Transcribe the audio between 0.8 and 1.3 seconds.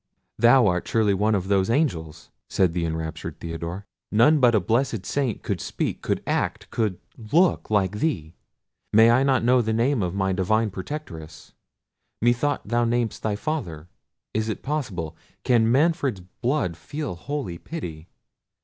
surely